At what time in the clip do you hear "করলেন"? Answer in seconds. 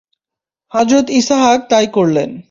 1.87-2.31